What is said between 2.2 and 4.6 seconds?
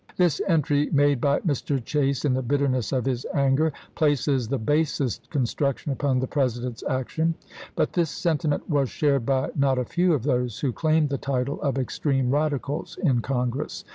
in the bitterness of his anger, places the